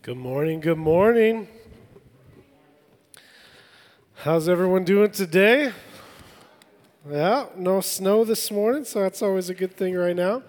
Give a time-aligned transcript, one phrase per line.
[0.00, 1.48] Good morning, good morning.
[4.14, 5.72] How's everyone doing today?
[7.10, 10.44] Yeah, no snow this morning, so that's always a good thing right now.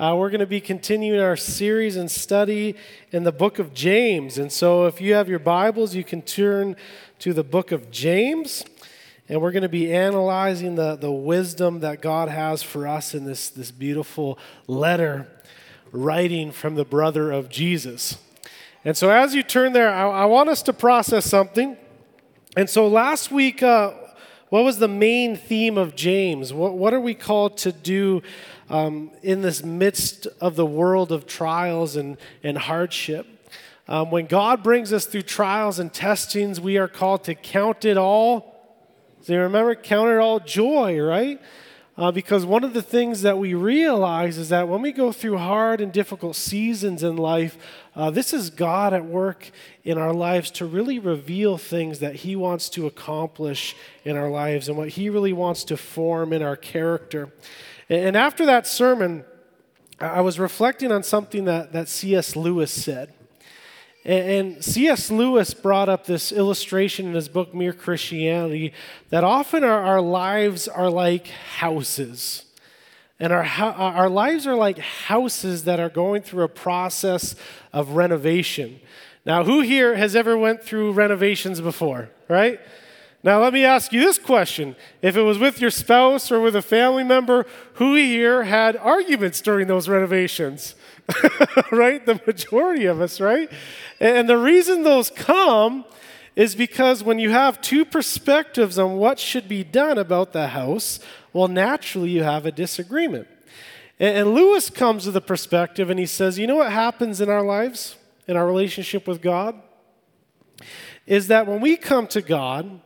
[0.00, 2.74] Uh, we're going to be continuing our series and study
[3.12, 4.36] in the book of James.
[4.36, 6.74] And so, if you have your Bibles, you can turn
[7.20, 8.64] to the book of James.
[9.28, 13.26] And we're going to be analyzing the, the wisdom that God has for us in
[13.26, 15.28] this, this beautiful letter
[15.92, 18.18] writing from the brother of Jesus.
[18.84, 21.76] And so, as you turn there, I, I want us to process something.
[22.56, 23.92] And so, last week, uh,
[24.48, 26.52] what was the main theme of James?
[26.52, 28.22] What, what are we called to do
[28.68, 33.26] um, in this midst of the world of trials and, and hardship?
[33.86, 37.96] Um, when God brings us through trials and testings, we are called to count it
[37.96, 38.48] all.
[39.20, 41.40] So, you remember, count it all joy, right?
[41.94, 45.36] Uh, because one of the things that we realize is that when we go through
[45.36, 47.58] hard and difficult seasons in life,
[47.94, 49.50] uh, this is God at work
[49.84, 54.68] in our lives to really reveal things that He wants to accomplish in our lives
[54.68, 57.30] and what He really wants to form in our character.
[57.90, 59.26] And, and after that sermon,
[60.00, 62.34] I was reflecting on something that, that C.S.
[62.36, 63.12] Lewis said.
[64.04, 65.10] And, C.S.
[65.10, 68.72] Lewis brought up this illustration in his book, Mere Christianity,
[69.10, 72.44] that often our, our lives are like houses.
[73.20, 77.36] And our, our lives are like houses that are going through a process
[77.72, 78.80] of renovation.
[79.24, 82.60] Now, who here has ever went through renovations before, right?
[83.22, 84.74] Now, let me ask you this question.
[85.00, 89.40] If it was with your spouse or with a family member, who here had arguments
[89.40, 90.74] during those renovations?
[91.72, 92.04] right?
[92.04, 93.50] The majority of us, right?
[94.00, 95.84] And the reason those come
[96.34, 100.98] is because when you have two perspectives on what should be done about the house,
[101.32, 103.28] well, naturally you have a disagreement.
[104.00, 107.42] And Lewis comes to the perspective and he says, you know what happens in our
[107.42, 109.60] lives, in our relationship with God?
[111.06, 112.80] Is that when we come to God,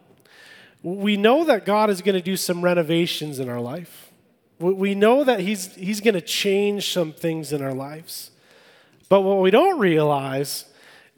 [0.82, 4.05] we know that God is going to do some renovations in our life.
[4.58, 8.30] We know that He's, he's going to change some things in our lives.
[9.08, 10.64] But what we don't realize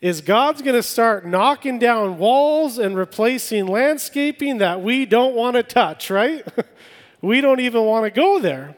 [0.01, 5.57] is God's going to start knocking down walls and replacing landscaping that we don't want
[5.57, 6.47] to touch, right?
[7.21, 8.77] we don't even want to go there.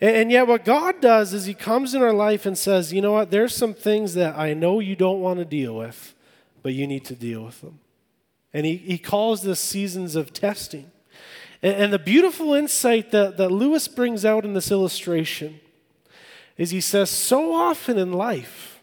[0.00, 3.12] And yet, what God does is He comes in our life and says, You know
[3.12, 3.30] what?
[3.30, 6.14] There's some things that I know you don't want to deal with,
[6.62, 7.80] but you need to deal with them.
[8.54, 10.90] And He, he calls this seasons of testing.
[11.62, 15.60] And, and the beautiful insight that, that Lewis brings out in this illustration
[16.56, 18.80] is he says, so often in life,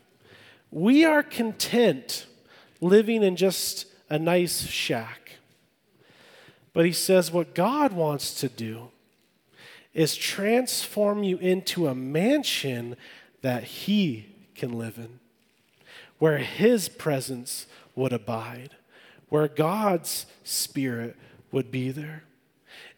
[0.72, 2.26] we are content
[2.82, 5.34] living in just a nice shack.
[6.74, 8.90] But he says, what God wants to do
[9.94, 12.96] is transform you into a mansion
[13.42, 15.20] that he can live in,
[16.20, 17.66] where his presence
[17.96, 18.72] would abide,
[19.30, 21.16] where God's spirit
[21.52, 22.24] would be there.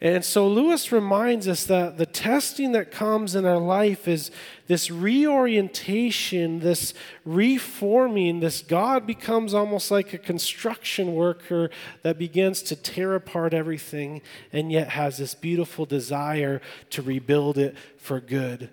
[0.02, 4.32] And so Lewis reminds us that the testing that comes in our life is
[4.68, 6.94] this reorientation, this
[7.26, 11.70] reforming, this God becomes almost like a construction worker
[12.04, 14.22] that begins to tear apart everything
[14.54, 16.62] and yet has this beautiful desire
[16.92, 18.70] to rebuild it for good.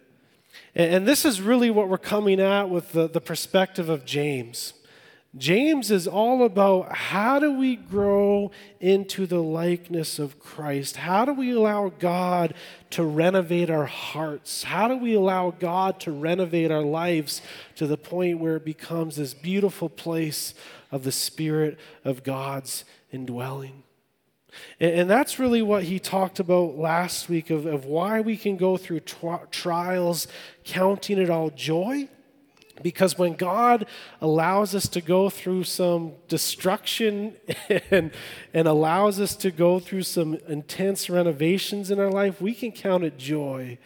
[0.76, 4.74] And, this is really what we're coming at with the, the perspective of James.
[5.36, 10.96] James is all about how do we grow into the likeness of Christ?
[10.96, 12.54] How do we allow God
[12.90, 14.62] to renovate our hearts?
[14.62, 17.42] How do we allow God to renovate our lives
[17.74, 20.54] to the point where it becomes this beautiful place
[20.90, 23.82] of the Spirit of God's indwelling?
[24.80, 28.78] And, that's really what he talked about last week of, of why we can go
[28.78, 30.28] through trials,
[30.64, 32.08] counting it all joy
[32.82, 33.86] because when God
[34.20, 37.34] allows us to go through some destruction
[37.90, 38.10] and,
[38.52, 43.04] and allows us to go through some intense renovations in our life, we can count
[43.04, 43.78] it joy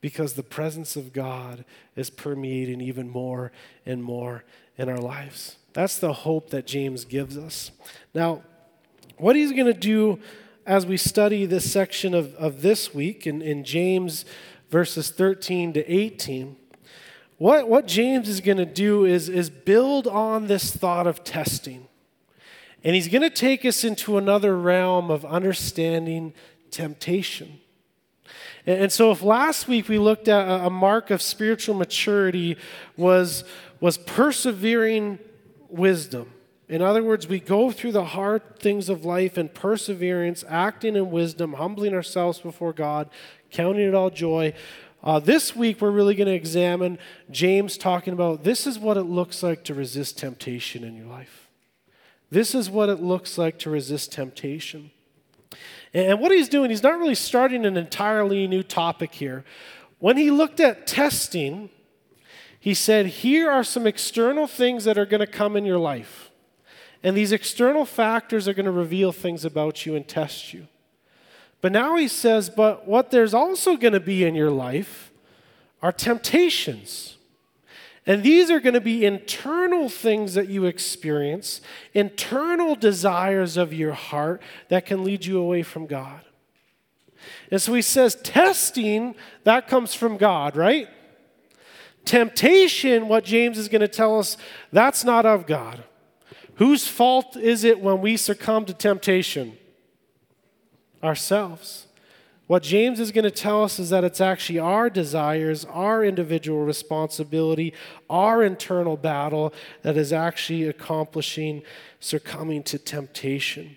[0.00, 1.64] because the presence of God
[1.96, 3.50] is permeating even more
[3.84, 4.44] and more
[4.76, 5.56] in our lives.
[5.72, 7.72] That's the hope that James gives us.
[8.14, 8.42] Now,
[9.16, 10.20] what he's going to do
[10.64, 14.24] as we study this section of, of this week in, in James
[14.70, 16.56] verses 13 to 18
[17.38, 21.86] what, what James is going to do is, is build on this thought of testing.
[22.84, 26.34] And he's going to take us into another realm of understanding
[26.70, 27.60] temptation.
[28.66, 32.56] And, and so, if last week we looked at a, a mark of spiritual maturity
[32.96, 33.44] was,
[33.80, 35.20] was persevering
[35.68, 36.32] wisdom.
[36.68, 41.10] In other words, we go through the hard things of life in perseverance, acting in
[41.10, 43.08] wisdom, humbling ourselves before God,
[43.50, 44.52] counting it all joy.
[45.02, 46.98] Uh, this week we're really going to examine
[47.30, 51.48] James talking about this is what it looks like to resist temptation in your life.
[52.30, 54.90] This is what it looks like to resist temptation.
[55.94, 59.44] And what he's doing, he's not really starting an entirely new topic here.
[59.98, 61.70] When he looked at testing,
[62.60, 66.30] he said, Here are some external things that are going to come in your life.
[67.02, 70.66] And these external factors are going to reveal things about you and test you.
[71.60, 75.10] But now he says, But what there's also going to be in your life
[75.82, 77.16] are temptations.
[78.06, 81.60] And these are going to be internal things that you experience,
[81.92, 86.22] internal desires of your heart that can lead you away from God.
[87.50, 89.14] And so he says, testing,
[89.44, 90.88] that comes from God, right?
[92.06, 94.38] Temptation, what James is going to tell us,
[94.72, 95.84] that's not of God.
[96.54, 99.58] Whose fault is it when we succumb to temptation?
[101.02, 101.86] Ourselves.
[102.48, 106.64] What James is going to tell us is that it's actually our desires, our individual
[106.64, 107.74] responsibility,
[108.08, 109.52] our internal battle
[109.82, 111.62] that is actually accomplishing
[112.00, 113.76] succumbing to temptation.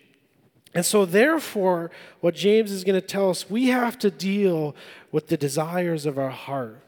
[0.74, 1.92] And so, therefore,
[2.22, 4.74] what James is going to tell us, we have to deal
[5.12, 6.82] with the desires of our heart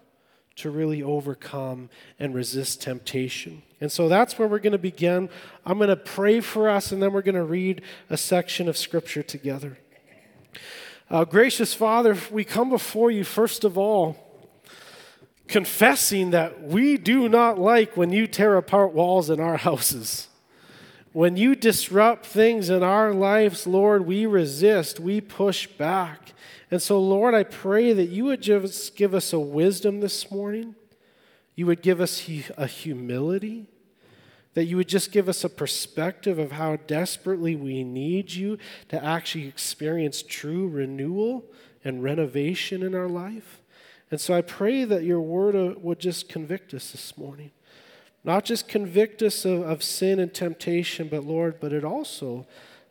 [0.55, 3.61] to really overcome and resist temptation.
[3.81, 5.27] And so that's where we're going to begin.
[5.65, 8.77] I'm going to pray for us, and then we're going to read a section of
[8.77, 9.79] Scripture together.
[11.09, 14.17] Uh, gracious Father, we come before you first of all,
[15.47, 20.27] confessing that we do not like when you tear apart walls in our houses.
[21.11, 26.33] When you disrupt things in our lives, Lord, we resist, we push back.
[26.71, 30.73] And so, Lord, I pray that you would just give us a wisdom this morning.
[31.55, 32.27] You would give us
[32.57, 33.67] a humility
[34.53, 38.57] that you would just give us a perspective of how desperately we need you
[38.89, 41.45] to actually experience true renewal
[41.83, 43.61] and renovation in our life.
[44.11, 47.51] And so I pray that your word uh, would just convict us this morning.
[48.23, 52.45] Not just convict us of, of sin and temptation, but Lord, but it also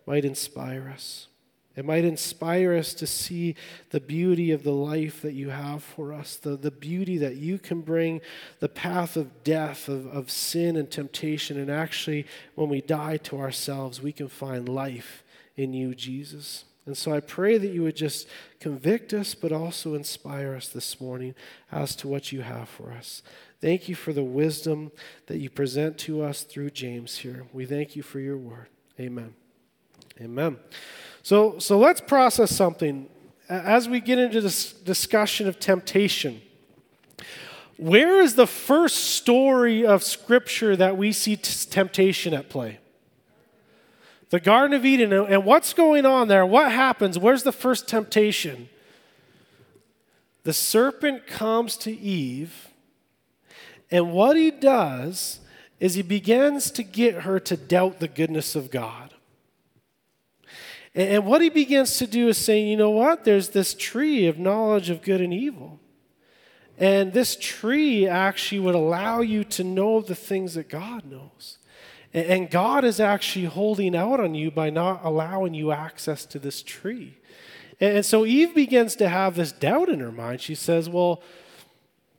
[0.05, 1.27] might inspire us.
[1.75, 3.55] It might inspire us to see
[3.89, 7.57] the beauty of the life that you have for us, the, the beauty that you
[7.57, 8.21] can bring
[8.59, 11.59] the path of death, of, of sin and temptation.
[11.59, 15.23] And actually, when we die to ourselves, we can find life
[15.55, 16.65] in you, Jesus.
[16.85, 18.27] And so I pray that you would just
[18.59, 21.33] convict us, but also inspire us this morning
[21.71, 23.23] as to what you have for us.
[23.61, 24.91] Thank you for the wisdom
[25.27, 27.45] that you present to us through James here.
[27.53, 28.67] We thank you for your word.
[28.99, 29.33] Amen.
[30.21, 30.57] Amen.
[31.23, 33.07] So, so let's process something.
[33.49, 36.41] As we get into this discussion of temptation,
[37.77, 42.79] where is the first story of Scripture that we see t- temptation at play?
[44.29, 45.13] The Garden of Eden.
[45.13, 46.45] And what's going on there?
[46.45, 47.17] What happens?
[47.17, 48.69] Where's the first temptation?
[50.43, 52.67] The serpent comes to Eve,
[53.89, 55.39] and what he does
[55.79, 59.12] is he begins to get her to doubt the goodness of God.
[60.95, 63.23] And what he begins to do is saying, you know what?
[63.23, 65.79] There's this tree of knowledge of good and evil.
[66.77, 71.57] And this tree actually would allow you to know the things that God knows.
[72.13, 76.61] And God is actually holding out on you by not allowing you access to this
[76.61, 77.17] tree.
[77.79, 80.41] And so Eve begins to have this doubt in her mind.
[80.41, 81.23] She says, Well,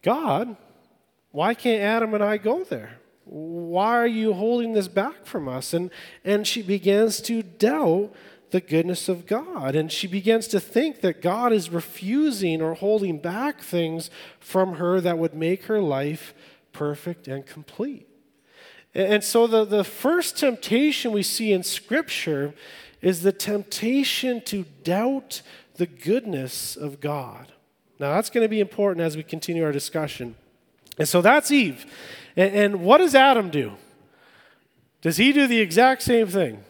[0.02, 0.56] God,
[1.30, 2.98] why can't Adam and I go there?
[3.24, 5.72] Why are you holding this back from us?
[5.72, 5.90] And,
[6.24, 8.12] and she begins to doubt
[8.54, 9.74] the goodness of God.
[9.74, 15.00] And she begins to think that God is refusing or holding back things from her
[15.00, 16.32] that would make her life
[16.72, 18.06] perfect and complete.
[18.94, 22.54] And so, the, the first temptation we see in Scripture
[23.02, 25.42] is the temptation to doubt
[25.74, 27.50] the goodness of God.
[27.98, 30.36] Now, that's going to be important as we continue our discussion.
[30.96, 31.86] And so, that's Eve.
[32.36, 33.72] And, and what does Adam do?
[35.02, 36.62] Does he do the exact same thing?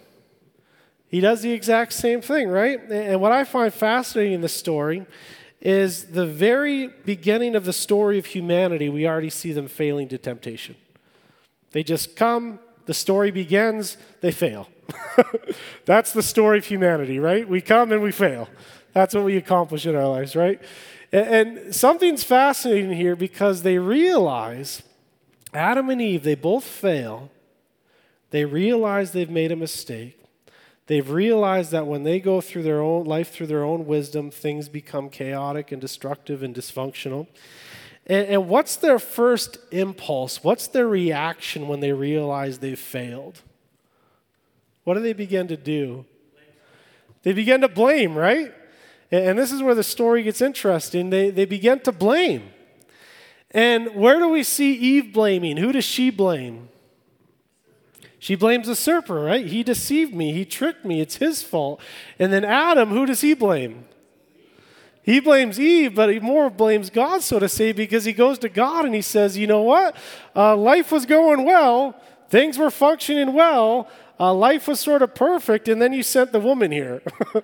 [1.09, 2.81] He does the exact same thing, right?
[2.91, 5.07] And what I find fascinating in the story
[5.61, 10.19] is the very beginning of the story of humanity, we already see them failing to
[10.19, 10.77] temptation.
[11.73, 14.69] They just come, the story begins, they fail.
[15.87, 17.49] That's the story of humanity, right?
[17.49, 18.49] We come and we fail.
[18.93, 20.61] That's what we accomplish in our lives, right?
[21.13, 24.83] And, something's fascinating here because they realize
[25.53, 27.31] Adam and Eve, they both fail.
[28.31, 30.19] They realize they've made a mistake.
[30.87, 34.69] They've realized that when they go through their own life through their own wisdom, things
[34.69, 37.27] become chaotic and destructive and dysfunctional.
[38.07, 40.45] And, and what's their first impulse?
[40.45, 43.41] What's their reaction when they realize they've failed?
[44.85, 46.05] What do they begin to do?
[47.23, 48.53] They begin to blame, right?
[49.11, 51.09] And this is where the story gets interesting.
[51.09, 52.51] They, they begin to blame.
[53.53, 55.57] And where do we see Eve blaming?
[55.57, 56.69] Who does she blame?
[58.25, 59.45] She blames the serpent, right?
[59.45, 60.33] He deceived me.
[60.33, 61.03] He tricked me.
[61.03, 61.79] It's his fault.
[62.19, 63.85] And then Adam, who does he blame?
[65.03, 68.49] He blames Eve, but he more blames God, so to say, because he goes to
[68.49, 69.95] God and he says, You know what?
[70.35, 72.01] Uh, life was going well,
[72.31, 76.41] things were functioning well, uh, life was sort of perfect, and then you sent the
[76.41, 77.03] woman here.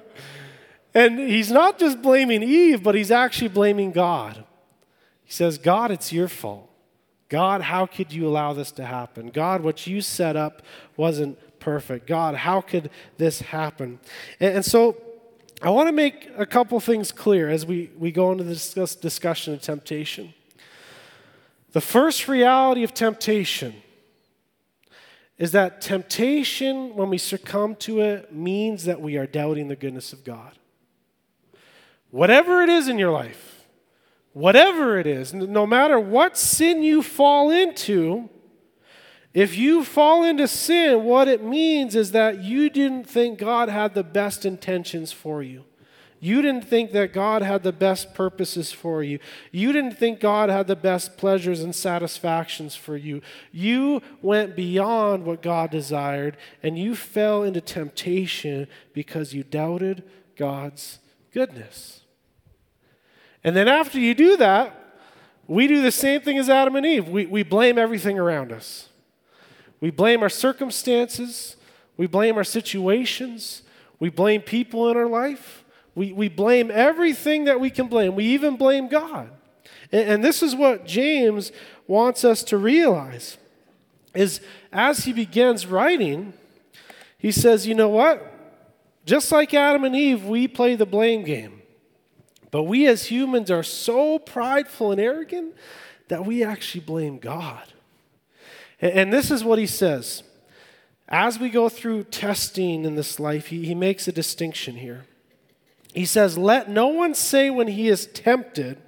[0.94, 4.46] and he's not just blaming Eve, but he's actually blaming God.
[5.24, 6.69] He says, God, it's your fault.
[7.30, 9.30] God, how could you allow this to happen?
[9.30, 10.62] God, what you set up
[10.96, 12.06] wasn't perfect.
[12.06, 14.00] God, how could this happen?
[14.40, 14.96] And, and so
[15.62, 19.54] I want to make a couple things clear as we, we go into this discussion
[19.54, 20.34] of temptation.
[21.72, 23.74] The first reality of temptation
[25.38, 30.12] is that temptation, when we succumb to it, means that we are doubting the goodness
[30.12, 30.52] of God.
[32.10, 33.49] Whatever it is in your life,
[34.32, 38.28] Whatever it is, no matter what sin you fall into,
[39.32, 43.94] if you fall into sin, what it means is that you didn't think God had
[43.94, 45.64] the best intentions for you.
[46.22, 49.18] You didn't think that God had the best purposes for you.
[49.52, 53.22] You didn't think God had the best pleasures and satisfactions for you.
[53.52, 60.02] You went beyond what God desired and you fell into temptation because you doubted
[60.36, 60.98] God's
[61.32, 61.99] goodness.
[63.42, 64.76] And then after you do that,
[65.46, 67.08] we do the same thing as Adam and Eve.
[67.08, 68.88] We, we blame everything around us.
[69.80, 71.56] We blame our circumstances.
[71.96, 73.62] We blame our situations.
[73.98, 75.64] We blame people in our life.
[75.94, 78.14] We, we blame everything that we can blame.
[78.14, 79.30] We even blame God.
[79.90, 81.50] And, and this is what James
[81.86, 83.36] wants us to realize
[84.14, 84.40] is
[84.72, 86.32] as he begins writing,
[87.18, 88.26] he says, you know what?
[89.04, 91.59] Just like Adam and Eve, we play the blame game.
[92.50, 95.54] But we as humans are so prideful and arrogant
[96.08, 97.62] that we actually blame God.
[98.80, 100.22] And, this is what he says.
[101.06, 105.04] As we go through testing in this life, he, he makes a distinction here.
[105.92, 108.78] He says, Let no one say when he is tempted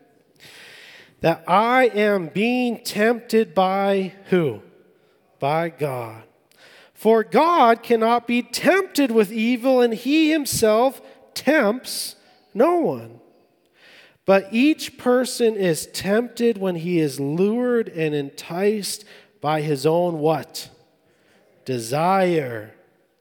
[1.21, 4.63] that I am being tempted by who?
[5.39, 6.25] By God.
[6.95, 11.03] For God cannot be tempted with evil, and he himself
[11.35, 12.17] tempts
[12.55, 13.21] no one.
[14.25, 19.05] But each person is tempted when he is lured and enticed
[19.41, 20.71] by his own what?
[21.65, 22.75] Desire.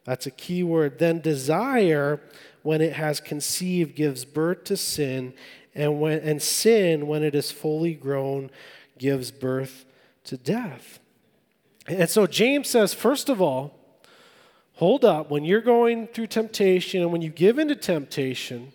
[0.03, 0.99] That's a key word.
[0.99, 2.21] Then desire,
[2.61, 5.33] when it has conceived, gives birth to sin,
[5.73, 8.51] and when and sin, when it is fully grown,
[8.97, 9.85] gives birth
[10.25, 10.99] to death.
[11.87, 13.79] And so James says, first of all,
[14.73, 18.71] hold up, when you're going through temptation and when you give into temptation,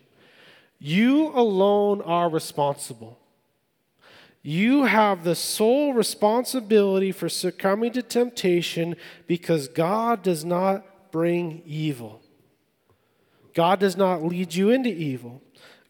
[0.78, 3.18] you alone are responsible.
[4.42, 8.95] You have the sole responsibility for succumbing to temptation
[9.26, 12.23] because God does not bring evil.
[13.54, 15.42] God does not lead you into evil.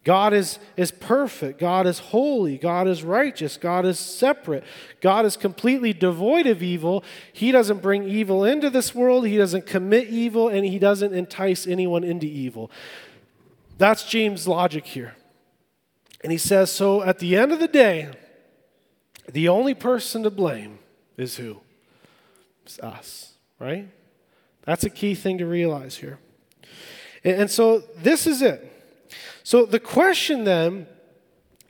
[0.07, 1.59] God is, is perfect.
[1.59, 2.59] God is holy.
[2.59, 3.57] God is righteous.
[3.57, 4.63] God is separate.
[5.01, 7.03] God is completely devoid of evil.
[7.33, 9.27] He doesn't bring evil into this world.
[9.27, 12.71] He doesn't commit evil, and He doesn't entice anyone into evil.
[13.79, 15.17] That's James' logic here.
[16.23, 18.11] And he says, so at the end of the day,
[19.31, 20.79] the only person to blame
[21.17, 21.61] is who?
[22.65, 23.89] It's us, right?
[24.63, 26.19] That's a key thing to realize here.
[27.23, 28.73] And, so this is it.
[29.43, 30.87] So the question then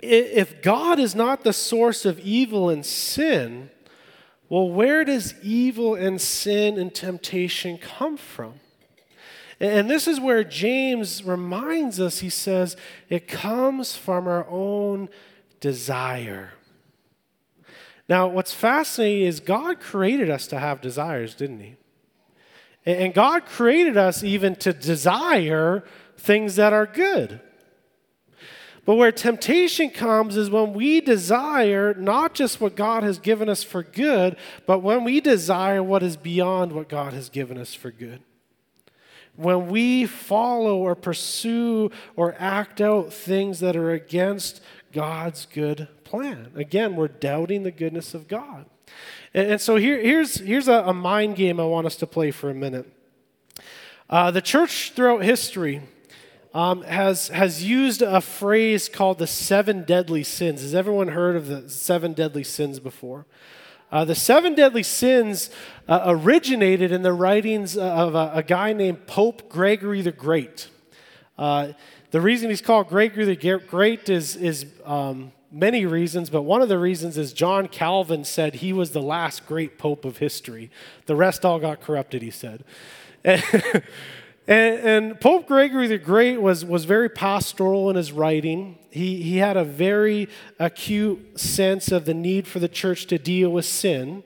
[0.01, 3.71] if God is not the source of evil and sin,
[4.49, 8.55] well, where does evil and sin and temptation come from?
[9.59, 12.77] And this is where James reminds us, he says,
[13.09, 15.09] it comes from our own
[15.61, 16.53] desire.
[18.09, 21.77] Now, what's fascinating is God created us to have desires, didn't He?
[22.85, 25.83] And God created us even to desire
[26.19, 27.41] things that are good.
[28.85, 33.65] But where temptation comes is when we desire not just what God has given us
[33.65, 34.37] for good,
[34.67, 38.23] but when we desire what is beyond what God has given us for good
[39.37, 44.61] when we follow or pursue or act out things that are against
[44.93, 46.51] God's good plan.
[46.55, 48.67] Again, we're doubting the goodness of God.
[49.35, 52.31] And, and so here, here's, here's a, a, mind game I want us to play
[52.31, 52.91] for a minute.
[54.09, 55.83] Uh, the church throughout history
[56.55, 60.63] um, has, has used a phrase called the seven deadly sins.
[60.63, 63.27] Has everyone heard of the seven deadly sins before?
[63.91, 65.49] Uh, the seven deadly sins
[65.89, 70.69] uh, originated in the writings of a, a, guy named Pope Gregory the Great.
[71.39, 71.69] Uh,
[72.11, 76.69] the reason he's called Gregory the Great is, is um, many reasons, but one of
[76.69, 80.71] the reasons is John Calvin said he was the last great pope of history.
[81.07, 82.65] The rest all got corrupted, he said.
[84.49, 88.79] And, and, Pope Gregory the Great was, was very pastoral in his writing.
[88.91, 90.29] He, he had a very
[90.61, 94.23] acute sense of the need for the church to deal with sin.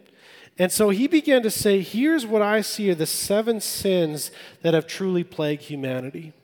[0.59, 4.75] And so he began to say, here's what I see are the seven sins that
[4.75, 6.35] have truly plagued humanity.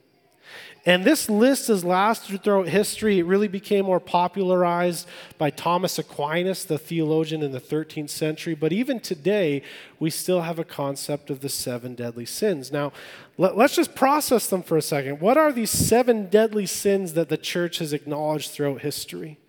[0.86, 3.18] And this list has lasted throughout history.
[3.18, 8.54] It really became more popularized by Thomas Aquinas, the theologian in the 13th century.
[8.54, 9.62] But even today,
[9.98, 12.70] we still have a concept of the seven deadly sins.
[12.70, 12.92] Now,
[13.36, 15.18] let, us just process them for a second.
[15.18, 19.40] What are these seven deadly sins that the church has acknowledged throughout history?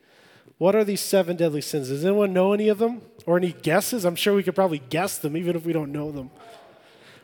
[0.57, 1.89] What are these seven deadly sins?
[1.89, 3.03] Does anyone know any of them?
[3.27, 4.05] Or any guesses?
[4.05, 6.31] I'm sure we could probably guess them even if we don't know them.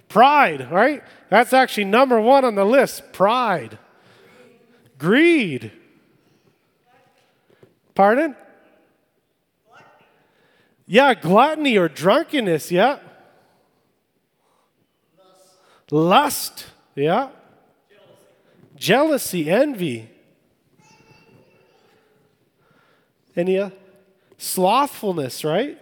[0.08, 1.02] Pride, right?
[1.30, 3.80] That's actually number one on the list pride.
[5.04, 5.70] Greed.
[7.94, 8.38] Pardon?
[10.86, 13.00] Yeah, gluttony or drunkenness, yeah.
[15.92, 17.32] Lust, yeah.
[18.78, 20.10] Jealousy, envy.
[23.36, 23.72] Any uh,
[24.38, 25.78] slothfulness, right?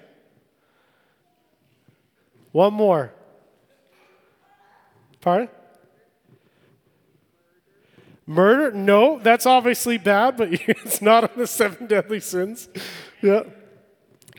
[2.51, 3.13] One more.
[5.21, 5.49] Pardon?
[8.31, 8.71] Murder?
[8.71, 12.69] No, that's obviously bad, but it's not on the seven deadly sins.
[13.21, 13.43] Yeah.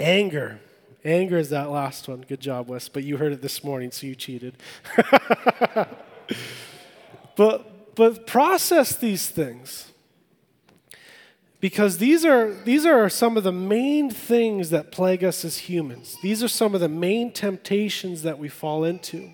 [0.00, 0.60] Anger.
[1.04, 2.22] Anger is that last one.
[2.22, 2.88] Good job, Wes.
[2.88, 4.56] But you heard it this morning, so you cheated.
[7.36, 9.92] but but process these things.
[11.60, 16.16] Because these are, these are some of the main things that plague us as humans.
[16.20, 19.30] These are some of the main temptations that we fall into.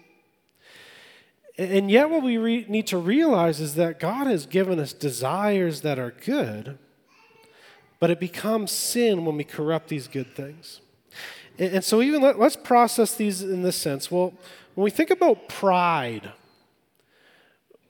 [1.59, 5.81] And yet, what we re- need to realize is that God has given us desires
[5.81, 6.79] that are good,
[7.99, 10.81] but it becomes sin when we corrupt these good things.
[11.59, 14.09] And, and so, even let, us process these in this sense.
[14.09, 14.35] Well,
[14.77, 16.31] when we think about pride,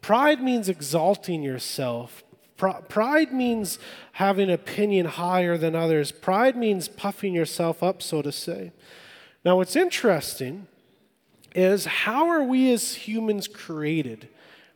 [0.00, 2.24] pride means exalting yourself.
[2.56, 3.78] Pride means
[4.12, 6.10] having an opinion higher than others.
[6.10, 8.72] Pride means puffing yourself up, so to say.
[9.44, 10.66] Now, what's interesting
[11.54, 14.28] is how are we as humans created?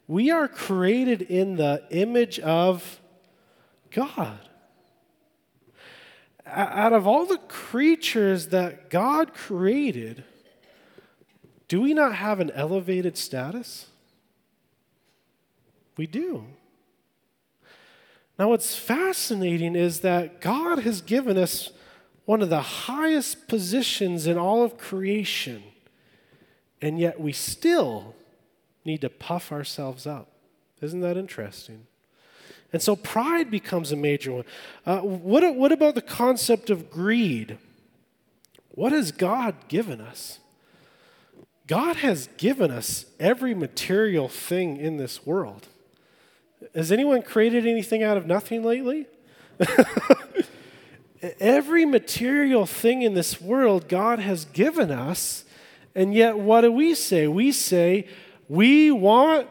[0.08, 3.00] We are created in the image of
[3.90, 4.38] God.
[6.44, 10.24] Out of all the creatures that God created,
[11.68, 13.86] do we not have an elevated status?
[15.96, 16.46] We do.
[18.38, 21.70] Now, what's fascinating is that God has given us
[22.24, 25.62] one of the highest positions in all of creation
[26.82, 28.14] and yet we still
[28.84, 30.28] need to puff ourselves up.
[30.82, 31.86] Isn't that interesting?
[32.72, 34.44] And so pride becomes a major one.
[34.84, 37.58] Uh, what, what about the concept of greed?
[38.70, 40.40] What has God given us?
[41.68, 45.68] God has given us every material thing in this world.
[46.74, 49.06] Has anyone created anything out of nothing lately?
[51.40, 55.44] every material thing in this world God has given us
[55.94, 57.26] and yet, what do we say?
[57.28, 58.06] We say,
[58.48, 59.48] we want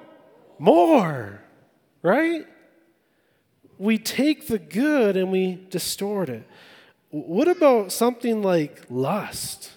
[0.58, 1.41] more,
[2.01, 2.45] right?
[3.77, 6.47] We take the good and we distort it.
[7.10, 9.71] What about something like lust?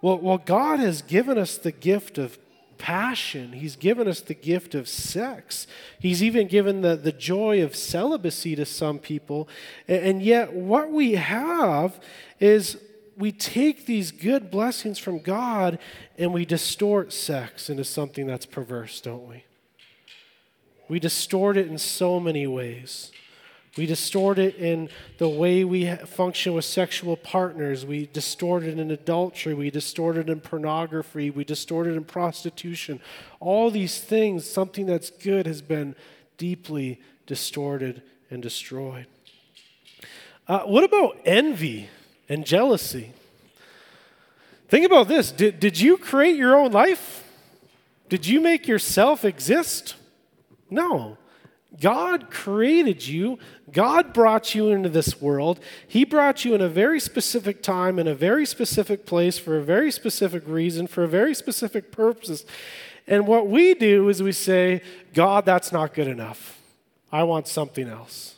[0.00, 2.38] Well, well, God has given us the gift of
[2.76, 3.52] passion.
[3.52, 5.68] He's given us the gift of sex.
[6.00, 9.48] He's even given the, the joy of celibacy to some people.
[9.86, 12.00] And, and yet, what we have
[12.40, 12.76] is
[13.16, 15.78] we take these good blessings from God
[16.18, 19.44] and we distort sex into something that's perverse, don't we?
[20.88, 23.12] We distort it in so many ways.
[23.76, 27.86] We distort it in the way we function with sexual partners.
[27.86, 29.54] We distort it in adultery.
[29.54, 31.30] We distort it in pornography.
[31.30, 33.00] We distort it in prostitution.
[33.40, 35.96] All these things, something that's good, has been
[36.36, 39.06] deeply distorted and destroyed.
[40.46, 41.88] Uh, what about envy?
[42.32, 43.12] And jealousy.
[44.68, 47.28] Think about this did, did you create your own life?
[48.08, 49.96] Did you make yourself exist?
[50.70, 51.18] No.
[51.80, 53.38] God created you.
[53.70, 55.60] God brought you into this world.
[55.86, 59.62] He brought you in a very specific time, in a very specific place, for a
[59.62, 62.44] very specific reason, for a very specific purpose.
[63.06, 64.82] And what we do is we say,
[65.14, 66.58] God, that's not good enough.
[67.10, 68.36] I want something else.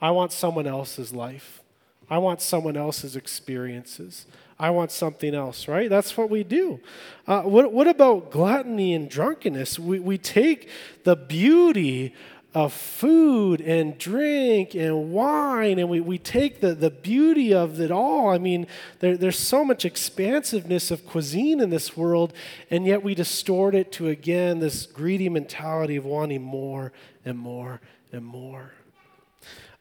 [0.00, 1.63] I want someone else's life.
[2.10, 4.26] I want someone else's experiences.
[4.58, 5.90] I want something else, right?
[5.90, 6.80] That's what we do.
[7.26, 9.78] Uh, what, what about gluttony and drunkenness?
[9.78, 10.68] We, we take
[11.02, 12.14] the beauty
[12.54, 17.90] of food and drink and wine, and we, we take the, the beauty of it
[17.90, 18.28] all.
[18.28, 18.68] I mean,
[19.00, 22.32] there, there's so much expansiveness of cuisine in this world,
[22.70, 26.92] and yet we distort it to, again, this greedy mentality of wanting more
[27.24, 27.80] and more
[28.12, 28.72] and more.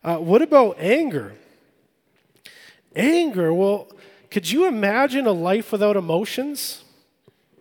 [0.04, 1.36] Uh, what about anger?
[2.96, 3.88] Anger, well,
[4.30, 6.84] could you imagine a life without emotions?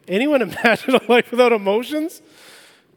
[0.09, 2.23] Anyone imagine a life without emotions?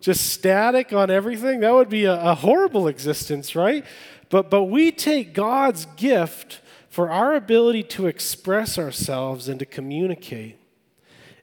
[0.05, 3.83] just static on everything, that would be a, a horrible existence, right?
[4.29, 10.59] But, but we take God's gift for our ability to express ourselves and to communicate.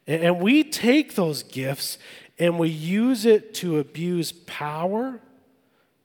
[0.07, 1.99] And, and we take those gifts
[2.39, 5.21] and we use it to abuse power,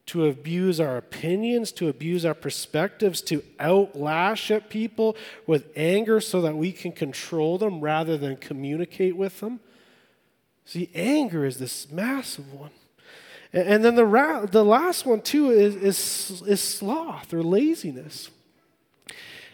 [0.07, 5.15] to abuse our opinions, to abuse our perspectives, to outlash at people
[5.45, 9.59] with anger so that we can control them rather than communicate with them.
[10.65, 12.71] See, anger is this massive one.
[13.53, 18.29] And then the, ra- the last one, too, is, is, is sloth or laziness.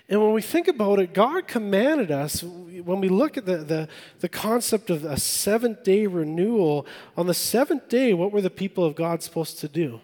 [0.09, 3.87] And when we think about it, God commanded us, when we look at the, the,
[4.19, 6.85] the concept of a seventh day renewal,
[7.15, 10.01] on the seventh day, what were the people of God supposed to do?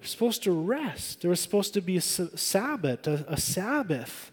[0.00, 1.20] They're supposed to rest.
[1.20, 4.32] There was supposed to be a Sabbath, a, a Sabbath.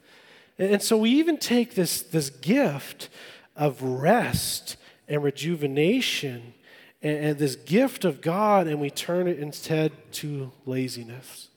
[0.58, 3.10] And so we even take this, this gift
[3.53, 4.77] of rest
[5.10, 6.53] and rejuvenation
[7.01, 11.49] and, and this gift of God, and we turn it instead to laziness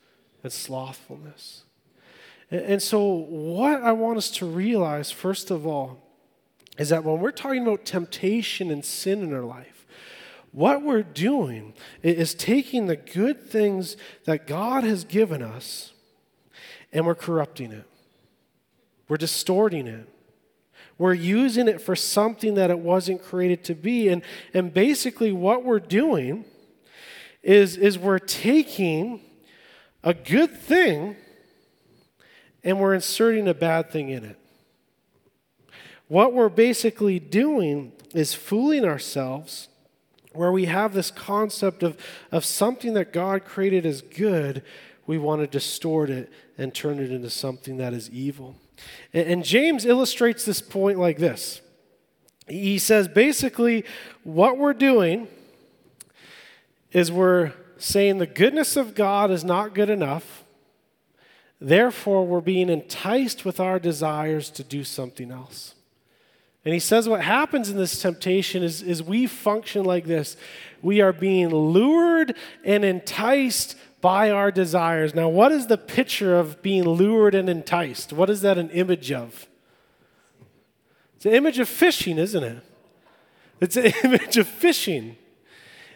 [0.42, 1.62] and slothfulness.
[2.50, 6.02] And, and so, what I want us to realize, first of all,
[6.78, 9.79] is that when we're talking about temptation and sin in our life,
[10.52, 15.92] what we're doing is taking the good things that God has given us
[16.92, 17.84] and we're corrupting it.
[19.08, 20.08] We're distorting it.
[20.98, 24.08] We're using it for something that it wasn't created to be.
[24.08, 26.44] And, and basically, what we're doing
[27.42, 29.20] is, is we're taking
[30.02, 31.16] a good thing
[32.62, 34.36] and we're inserting a bad thing in it.
[36.08, 39.68] What we're basically doing is fooling ourselves
[40.32, 41.96] where we have this concept of,
[42.30, 44.62] of something that God created as good,
[45.06, 48.56] we want to distort it and turn it into something that is evil.
[49.12, 51.60] And James illustrates this point like this
[52.48, 53.84] He says basically,
[54.22, 55.28] what we're doing
[56.92, 60.44] is we're saying the goodness of God is not good enough.
[61.60, 65.74] Therefore, we're being enticed with our desires to do something else.
[66.64, 70.36] And he says what happens in this temptation is, is we function like this.
[70.82, 75.14] We are being lured and enticed by our desires.
[75.14, 78.12] Now, what is the picture of being lured and enticed?
[78.12, 79.46] What is that an image of?
[81.16, 82.62] It's an image of fishing, isn't it?
[83.60, 85.16] It's an image of fishing.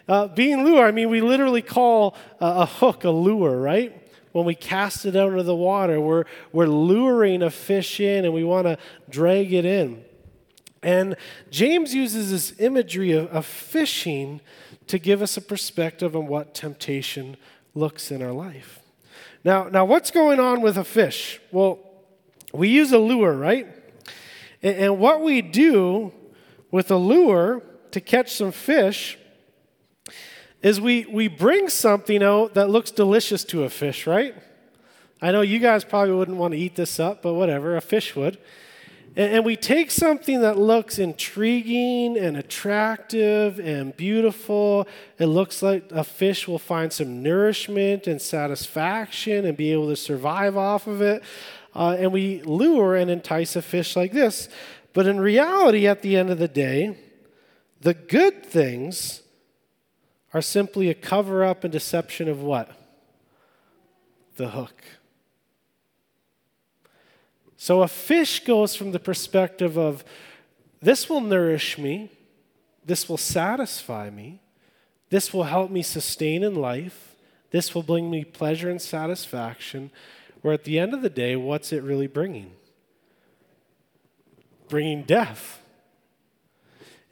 [0.07, 4.01] Uh, being lured, I mean, we literally call a hook a lure, right?
[4.33, 8.33] When we cast it out into the water, we're, we're luring a fish in and
[8.33, 8.77] we want to
[9.09, 10.04] drag it in.
[10.83, 11.15] And
[11.49, 14.41] James uses this imagery of, of fishing
[14.87, 17.37] to give us a perspective on what temptation
[17.73, 18.79] looks in our life.
[19.43, 21.39] Now, now what's going on with a fish?
[21.51, 21.79] Well,
[22.53, 23.67] we use a lure, right?
[24.61, 26.11] And, and what we do
[26.71, 27.61] with a lure
[27.91, 29.17] to catch some fish
[30.61, 34.35] is we, we bring something out that looks delicious to a fish, right?
[35.21, 38.15] I know you guys probably wouldn't want to eat this up, but whatever, a fish
[38.15, 38.37] would.
[39.17, 44.87] And, we take something that looks intriguing and attractive and beautiful.
[45.17, 49.95] It looks like a fish will find some nourishment and satisfaction and be able to
[49.95, 51.23] survive off of it.
[51.73, 54.49] Uh, and we lure and entice a fish like this.
[54.91, 56.97] But in reality, at the end of the day,
[57.81, 59.21] the good things
[60.33, 62.69] are simply a cover up and deception of what?
[64.35, 64.83] The hook.
[67.65, 70.05] So a fish goes from the perspective of
[70.83, 72.11] this will nourish me,
[72.85, 74.39] this will satisfy me,
[75.09, 77.15] this will help me sustain in life,
[77.49, 79.89] this will bring me pleasure and satisfaction.
[80.43, 82.51] Where at the end of the day, what's it really bringing?
[84.69, 85.59] Bringing death.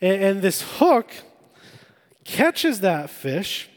[0.02, 1.10] And, and this hook
[2.26, 3.70] catches that fish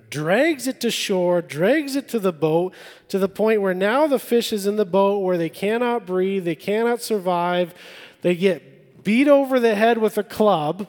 [0.00, 2.74] drags it to shore, drags it to the boat,
[3.08, 6.44] to the point where now the fish is in the boat where they cannot breathe,
[6.44, 7.74] they cannot survive.
[8.22, 10.88] They get beat over the head with a club,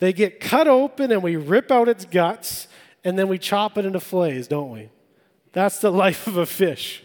[0.00, 2.68] they get cut open, and we rip out its guts,
[3.04, 4.90] and then we chop it into fillets, don't we?
[5.52, 7.04] That's the life of a fish.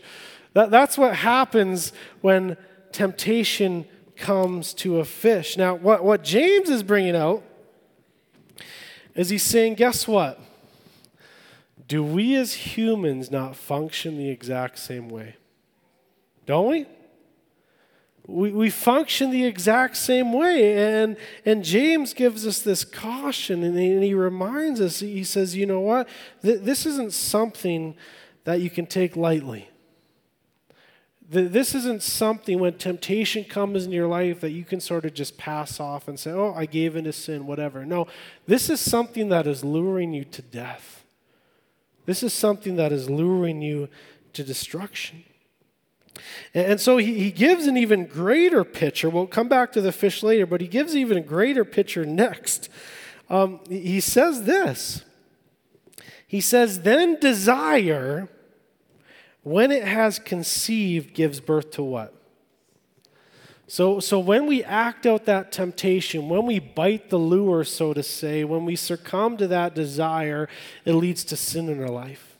[0.54, 2.58] That, that's what happens when
[2.92, 3.86] temptation
[4.16, 5.56] comes to a fish.
[5.56, 7.44] Now, what, what James is bringing out
[9.16, 10.40] is he's saying, guess what?
[11.90, 15.36] Do we as humans not function the exact same way?
[16.46, 16.86] Don't we?
[18.28, 20.78] We, we function the exact same way.
[20.78, 25.56] And, and James gives us this caution and he, and he reminds us, he says,
[25.56, 26.08] you know what?
[26.44, 27.96] Th- this isn't something
[28.44, 29.68] that you can take lightly.
[31.28, 35.38] This isn't something when temptation comes in your life that you can sort of just
[35.38, 37.84] pass off and say, oh, I gave into sin, whatever.
[37.84, 38.08] No,
[38.46, 40.99] this is something that is luring you to death.
[42.10, 43.88] This is something that is luring you
[44.34, 45.26] to destruction.
[46.56, 49.12] And so he, he gives an even greater picture.
[49.12, 52.68] We'll come back to the fish later, but he gives even a greater picture next.
[53.30, 55.04] Um, he says this
[56.26, 58.28] He says, Then desire
[59.44, 62.16] when it has conceived, gives birth to what?
[63.70, 68.02] So, so when we act out that temptation, when we bite the lure, so to
[68.02, 70.50] say, when we succumb to that desire,
[70.86, 72.36] it leads to sin in our life.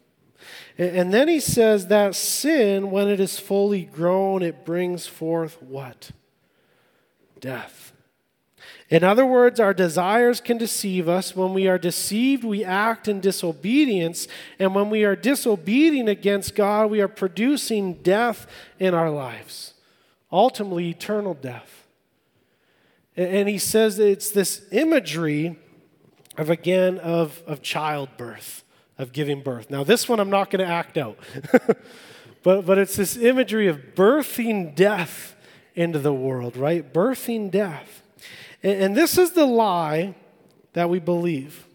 [0.76, 5.62] And, and then he says that sin, when it is fully grown, it brings forth
[5.62, 6.10] what?
[7.40, 7.94] Death.
[8.90, 11.36] In other words, our desires can deceive us.
[11.36, 14.28] When we are deceived, we act in disobedience.
[14.58, 18.48] And when we are disobedient against God, we are producing death
[18.80, 19.76] in our lives,
[20.32, 21.88] ultimately, eternal death.
[23.16, 25.58] And he says that it's this imagery
[26.38, 28.64] of, again, of, of childbirth,
[28.98, 29.70] of giving birth.
[29.70, 31.18] Now, this one I'm not going to act out,
[32.44, 35.36] but, but it's this imagery of birthing death
[35.76, 36.94] into the world, right?
[36.94, 38.04] Birthing death.
[38.64, 40.16] And this is the lie
[40.74, 41.66] that we believe.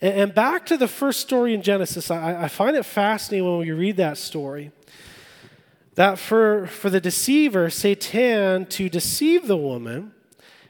[0.00, 3.96] And back to the first story in Genesis, I find it fascinating when we read
[3.98, 4.72] that story.
[6.00, 10.12] That for, for the deceiver, Satan, to deceive the woman,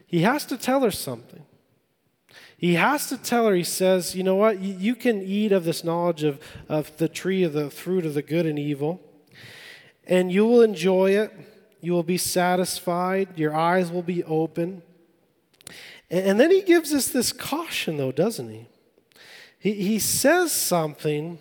[0.05, 1.45] he has to tell her something.
[2.57, 5.85] He has to tell her, he says, you know what, you can eat of this
[5.85, 8.99] knowledge of, of the tree of the fruit of the good and evil,
[10.05, 11.31] and you will enjoy it
[11.79, 13.39] you will be satisfied.
[13.39, 14.83] Your eyes will be open.
[16.09, 18.67] And then he gives us this caution, though, doesn't he?
[19.57, 21.39] He, he says something.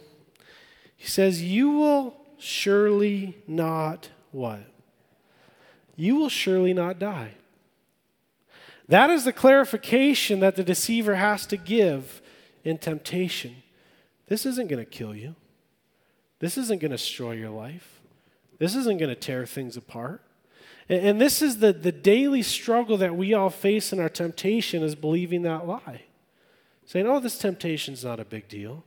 [0.96, 4.64] He says, You will surely not what?
[5.96, 7.32] You will surely not die.
[8.88, 12.20] That is the clarification that the deceiver has to give
[12.64, 13.62] in temptation.
[14.26, 15.36] This isn't going to kill you.
[16.40, 18.00] This isn't going to destroy your life.
[18.58, 20.22] This isn't going to tear things apart.
[20.88, 24.96] And this is the, the daily struggle that we all face in our temptation is
[24.96, 26.02] believing that lie.
[26.84, 28.82] Saying, oh, this temptation's not a big deal.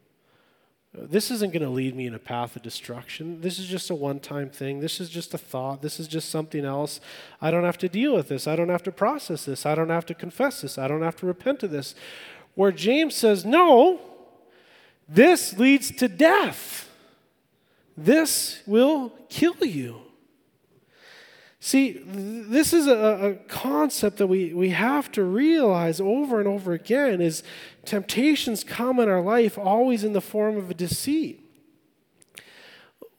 [0.95, 3.41] This isn't going to lead me in a path of destruction.
[3.41, 4.79] This is just a one time thing.
[4.79, 5.81] This is just a thought.
[5.81, 6.99] This is just something else.
[7.41, 8.47] I don't have to deal with this.
[8.47, 9.65] I don't have to process this.
[9.65, 10.77] I don't have to confess this.
[10.77, 11.95] I don't have to repent of this.
[12.53, 14.01] Where James says, no,
[15.09, 16.89] this leads to death.
[17.97, 20.01] This will kill you.
[21.59, 26.73] See, this is a, a, concept that we, we have to realize over and over
[26.73, 27.41] again is
[27.85, 31.39] temptations come in our life always in the form of a deceit.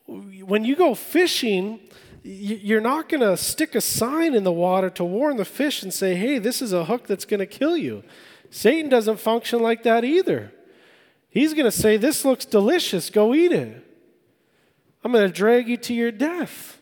[0.06, 1.80] When you go fishing,
[2.22, 5.92] you're not going to stick a sign in the water to warn the fish and
[5.92, 8.02] say, hey, this is a hook that's going to kill you.
[8.50, 10.52] Satan doesn't function like that either.
[11.28, 13.84] He's going to say, this looks delicious, go eat it.
[15.02, 16.73] I'm going to drag you to your death.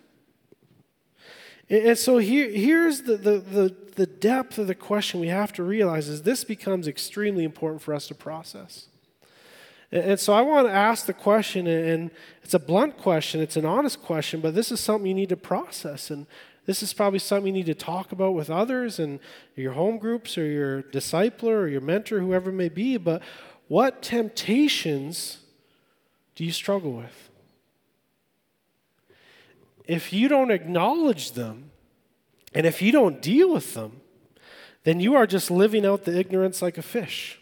[1.72, 5.62] And so here, here's the, the, the, the depth of the question we have to
[5.62, 8.88] realize is this becomes extremely important for us to process.
[9.90, 12.10] And so I want to ask the question, and
[12.42, 15.36] it's a blunt question, it's an honest question, but this is something you need to
[15.36, 16.10] process.
[16.10, 16.26] And
[16.66, 19.18] this is probably something you need to talk about with others and
[19.56, 22.98] your home groups or your discipler or your mentor, whoever it may be.
[22.98, 23.22] But
[23.68, 25.38] what temptations
[26.34, 27.30] do you struggle with?
[29.86, 31.70] If you don't acknowledge them
[32.54, 34.00] and if you don't deal with them,
[34.84, 37.38] then you are just living out the ignorance like a fish,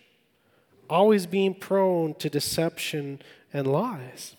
[0.89, 3.21] always being prone to deception
[3.53, 4.37] and lies.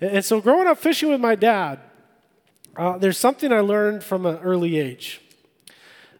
[0.00, 1.80] And so, growing up fishing with my dad,
[2.76, 5.20] uh, there's something I learned from an early age.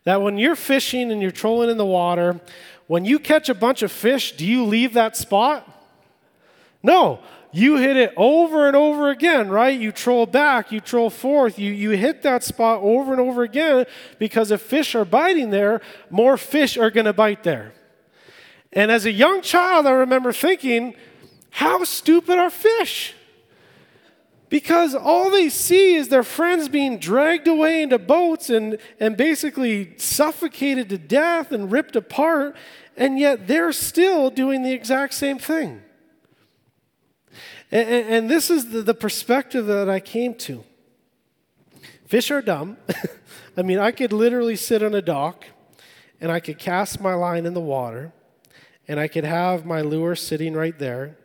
[0.04, 2.40] That when you're fishing and you're trolling in the water,
[2.86, 5.68] when you catch a bunch of fish, do you leave that spot?
[6.82, 7.20] No,
[7.52, 9.78] you hit it over and over again, right?
[9.78, 13.84] You troll back, you troll forth, you, you hit that spot over and over again
[14.18, 17.74] because if fish are biting there, more fish are going to bite there.
[18.72, 20.94] And as a young child, I remember thinking,
[21.50, 23.14] how stupid are fish?
[24.48, 29.96] Because all they see is their friends being dragged away into boats and, and basically
[29.98, 32.56] suffocated to death and ripped apart,
[32.96, 35.82] and yet they're still doing the exact same thing.
[37.72, 40.62] And, and this is the, the perspective that I came to.
[42.06, 42.76] Fish are dumb.
[43.56, 45.46] I mean, I could literally sit on a dock
[46.20, 48.12] and I could cast my line in the water
[48.86, 51.16] and I could have my lure sitting right there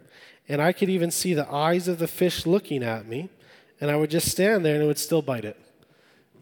[0.48, 3.30] and I could even see the eyes of the fish looking at me
[3.82, 5.60] and I would just stand there and it would still bite it.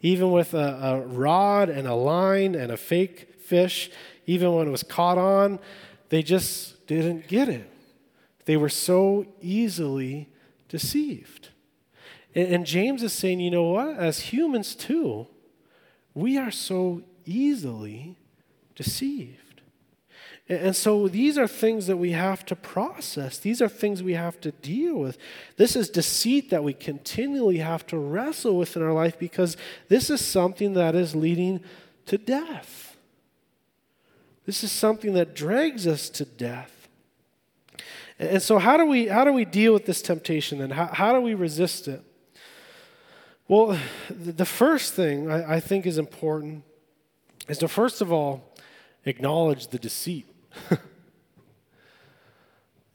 [0.02, 3.90] Even with a, a rod and a line and a fake fish,
[4.26, 5.58] even when it was caught on,
[6.10, 7.68] they just didn't get it.
[8.46, 10.28] They were so easily
[10.68, 11.50] deceived.
[12.34, 13.96] And, and James is saying, you know what?
[13.96, 15.26] As humans too,
[16.14, 18.16] we are so easily
[18.74, 19.46] deceived.
[20.48, 23.38] And so these are things that we have to process.
[23.38, 25.18] These are things we have to deal with.
[25.56, 29.56] This is deceit that we continually have to wrestle with in our life because
[29.88, 31.62] this is something that is leading
[32.06, 32.96] to death.
[34.44, 36.75] This is something that drags us to death.
[38.18, 40.70] And so, how do we, how do we deal with this temptation then?
[40.70, 42.02] How, how do we resist it?
[43.48, 43.78] Well,
[44.10, 46.64] the first thing I, I think is important
[47.48, 48.54] is to first of all
[49.04, 50.26] acknowledge the deceit.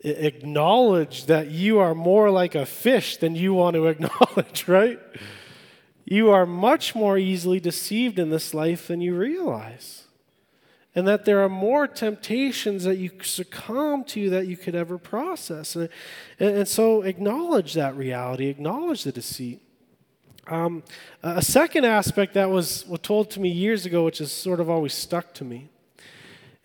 [0.04, 5.00] acknowledge that you are more like a fish than you want to acknowledge, right?
[6.06, 10.01] You are much more easily deceived in this life than you realize
[10.94, 15.76] and that there are more temptations that you succumb to that you could ever process.
[15.76, 15.90] And,
[16.40, 19.62] and so acknowledge that reality, acknowledge the deceit.
[20.48, 20.84] Um,
[21.24, 24.70] a second aspect that was, was told to me years ago, which has sort of
[24.70, 25.70] always stuck to me,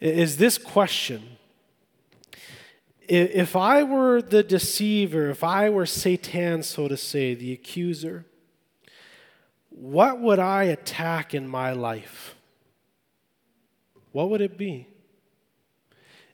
[0.01, 1.23] is this question.
[3.09, 8.25] If I were the deceiver, if I were Satan, so to say, the accuser,
[9.71, 12.36] what would I attack in my life?
[14.17, 14.89] What would it be?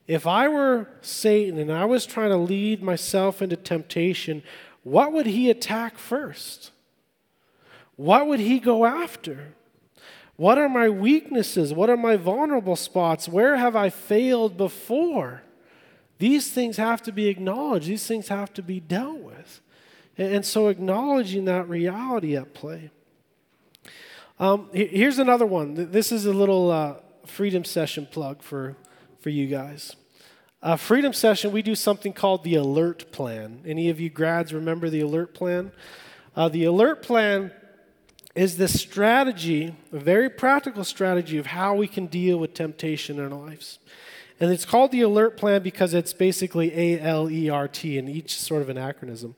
[0.07, 4.45] If I were Satan and I was trying to lead myself into temptation,
[4.85, 6.71] what would he attack first?
[7.97, 9.55] What would he go after?
[10.37, 11.73] What are my weaknesses?
[11.73, 13.29] What are my vulnerable spots?
[13.29, 15.43] Where have I failed before?
[16.21, 19.61] These things have to be acknowledged, these things have to be dealt with.
[20.17, 22.93] And so, acknowledging that reality at play.
[24.39, 25.91] Um, here's another one.
[25.91, 26.95] This is a little uh,
[27.27, 28.77] freedom session plug for,
[29.21, 29.97] for you guys.
[30.63, 33.61] Uh, freedom session, we do something called the alert plan.
[33.67, 35.73] Any of you grads remember the alert plan?
[36.37, 37.51] Uh, the alert plan
[38.35, 43.33] is the strategy, a very practical strategy of how we can deal with temptation in
[43.33, 43.79] our lives.
[44.41, 48.09] And it's called the alert plan because it's basically A L E R T in
[48.09, 49.35] each sort of an acronym.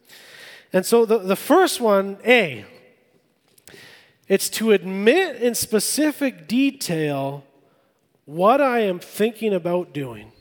[0.72, 2.64] And so the, the first one, A,
[4.28, 7.44] it's to admit in specific detail
[8.24, 10.32] what I am thinking about doing.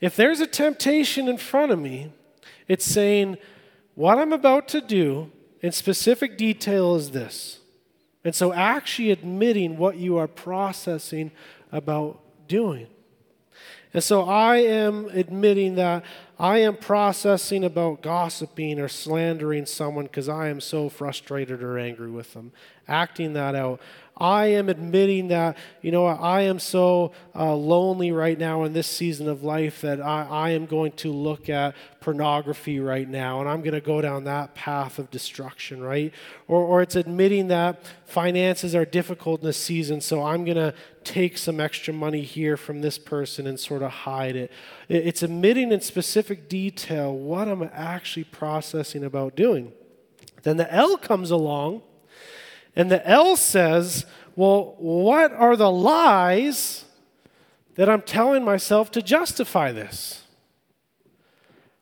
[0.00, 2.12] If there's a temptation in front of me,
[2.66, 3.38] it's saying,
[3.94, 7.60] what I'm about to do in specific detail is this.
[8.24, 11.32] And so, actually admitting what you are processing
[11.70, 12.86] about doing.
[13.92, 16.04] And so, I am admitting that
[16.38, 22.10] I am processing about gossiping or slandering someone because I am so frustrated or angry
[22.10, 22.52] with them,
[22.88, 23.80] acting that out.
[24.16, 28.86] I am admitting that, you know, I am so uh, lonely right now in this
[28.86, 33.48] season of life that I, I am going to look at pornography right now and
[33.48, 36.12] I'm going to go down that path of destruction, right?
[36.46, 40.74] Or, or it's admitting that finances are difficult in this season, so I'm going to
[41.04, 44.52] take some extra money here from this person and sort of hide it.
[44.90, 49.72] It's admitting in specific detail what I'm actually processing about doing.
[50.42, 51.82] Then the L comes along
[52.74, 56.84] and the L says, well, what are the lies
[57.74, 60.24] that I'm telling myself to justify this?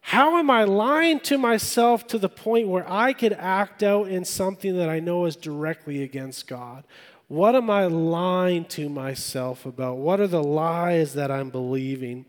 [0.01, 4.25] How am I lying to myself to the point where I could act out in
[4.25, 6.85] something that I know is directly against God?
[7.29, 9.99] What am I lying to myself about?
[9.99, 12.27] What are the lies that I'm believing?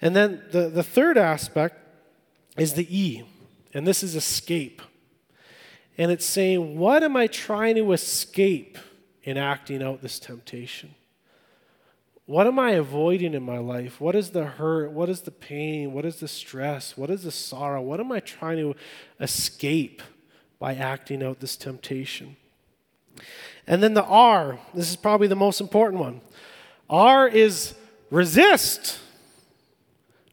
[0.00, 1.76] And then the, the third aspect
[2.56, 3.24] is the E,
[3.74, 4.80] and this is escape
[5.98, 8.78] and it's saying, What am I trying to escape
[9.24, 10.94] in acting out this temptation?
[12.24, 14.00] What am I avoiding in my life?
[14.00, 14.92] What is the hurt?
[14.92, 15.92] What is the pain?
[15.92, 16.96] What is the stress?
[16.96, 17.80] What is the sorrow?
[17.80, 18.76] What am I trying to
[19.18, 20.02] escape
[20.58, 22.36] by acting out this temptation?
[23.66, 26.20] And then the R, this is probably the most important one.
[26.88, 27.74] R is
[28.10, 28.98] resist.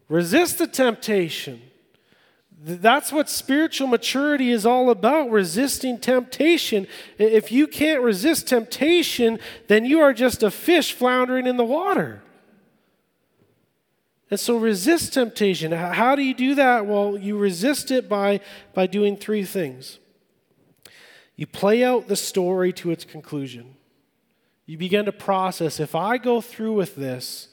[0.08, 1.62] Resist the temptation.
[2.58, 6.86] That's what spiritual maturity is all about resisting temptation.
[7.18, 9.38] If you can't resist temptation,
[9.68, 12.22] then you are just a fish floundering in the water.
[14.30, 15.70] And so resist temptation.
[15.70, 16.86] How do you do that?
[16.86, 18.40] Well, you resist it by,
[18.74, 19.98] by doing three things.
[21.36, 23.76] You play out the story to its conclusion.
[24.64, 27.48] You begin to process if I go through with this,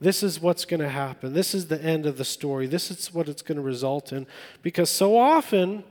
[0.00, 1.32] this is what's going to happen.
[1.32, 2.66] This is the end of the story.
[2.66, 4.26] This is what it's going to result in.
[4.62, 5.84] Because so often,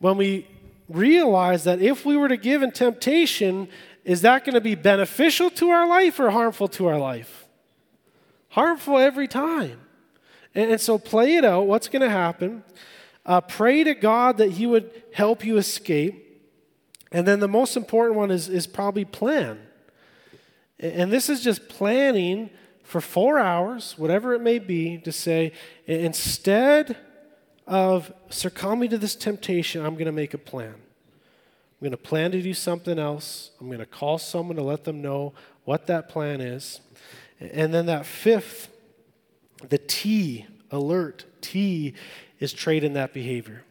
[0.00, 0.46] when we
[0.88, 3.68] realize that if we were to give in temptation,
[4.04, 7.46] is that going to be beneficial to our life or harmful to our life?
[8.50, 9.80] Harmful every time.
[10.54, 11.66] And, so play it out.
[11.66, 12.64] What's going to happen?
[13.24, 16.24] Uh, pray to God that He would help you escape.
[17.12, 19.58] And then the most important one is, is probably plan.
[20.80, 22.50] And this is just planning
[22.88, 25.52] for four hours, whatever it may be, to say,
[25.84, 26.96] instead
[27.66, 30.72] of succumbing to this temptation, I'm going to make a plan.
[30.72, 33.50] I'm going to plan to do something else.
[33.60, 35.34] I'm going to call someone to let them know
[35.66, 36.80] what that plan is.
[37.38, 38.70] And then that fifth,
[39.68, 41.92] the T, alert, T,
[42.40, 43.64] is trade in that behavior.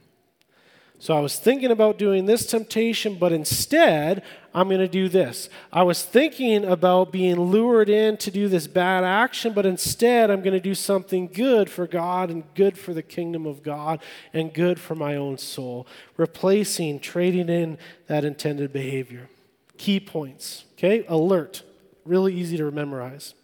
[0.99, 4.21] So I was thinking about doing this temptation, but instead,
[4.57, 5.49] I'm going to do this.
[5.71, 10.41] I was thinking about being lured in to do this bad action, but instead, I'm
[10.41, 14.01] going to do something good for God and good for the kingdom of God
[14.33, 15.85] and good for my own soul.
[16.17, 17.77] Replacing, trading in
[18.07, 19.29] that intended behavior.
[19.77, 21.05] Key points, okay?
[21.07, 21.61] Alert.
[22.03, 23.35] Really easy to memorize.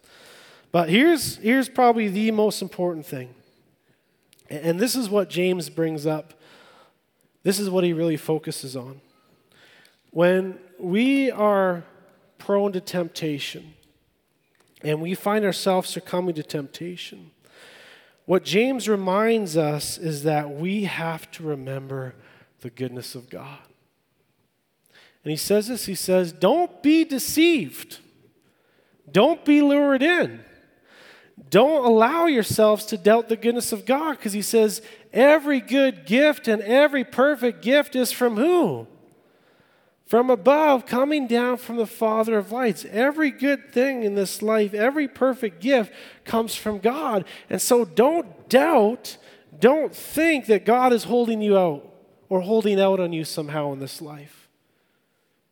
[0.72, 3.32] But here's, here's probably the most important thing.
[4.50, 6.34] And this is what James brings up
[7.44, 9.02] this is what he really focuses on.
[10.14, 11.82] When we are
[12.38, 13.74] prone to temptation
[14.80, 17.32] and we find ourselves succumbing to temptation,
[18.24, 22.14] what James reminds us is that we have to remember
[22.60, 23.58] the goodness of God.
[25.24, 27.98] And he says this he says, Don't be deceived,
[29.10, 30.44] don't be lured in.
[31.50, 34.80] Don't allow yourselves to doubt the goodness of God because he says,
[35.12, 38.86] every good gift and every perfect gift is from who?
[40.06, 42.84] From above, coming down from the Father of lights.
[42.90, 45.92] Every good thing in this life, every perfect gift
[46.24, 47.24] comes from God.
[47.48, 49.16] And so don't doubt,
[49.58, 51.90] don't think that God is holding you out
[52.28, 54.48] or holding out on you somehow in this life.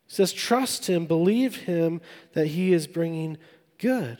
[0.07, 2.03] He says, trust Him, believe Him
[2.35, 3.39] that He is bringing
[3.79, 4.19] good.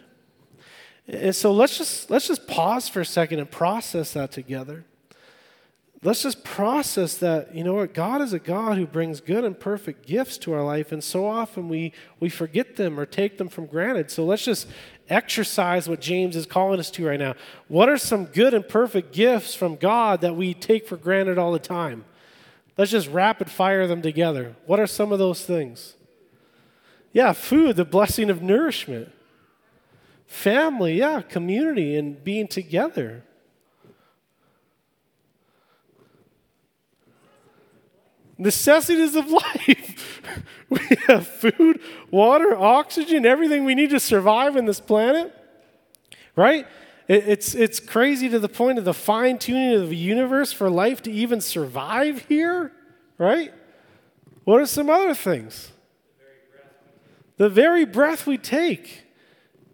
[1.07, 4.85] And so let's just let's just pause for a second and process that together.
[6.05, 9.59] Let's just process that, you know what, God is a God who brings good and
[9.59, 13.49] perfect gifts to our life, and so often we, we forget them or take them
[13.49, 14.11] for granted.
[14.11, 14.67] So let's just
[15.09, 17.35] exercise what James is calling us to right now.
[17.69, 21.53] What are some good and perfect gifts from God that we take for granted all
[21.53, 22.05] the time?
[22.77, 24.57] Let's just rapid fire them together.
[24.67, 25.95] What are some of those things?
[27.13, 29.13] Yeah, food, the blessing of nourishment.
[30.27, 33.23] Family, yeah, community and being together.
[38.43, 40.23] Necessities of life.
[40.69, 41.81] we have food,
[42.11, 45.33] water, oxygen, everything we need to survive in this planet.
[46.35, 46.67] Right?
[47.09, 51.03] It's, it's crazy to the point of the fine tuning of the universe for life
[51.03, 52.73] to even survive here,
[53.19, 53.53] right?
[54.45, 55.73] What are some other things?
[57.37, 59.05] The very breath we take.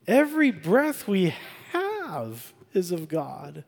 [0.07, 1.35] Every breath we
[1.73, 3.64] have is of God.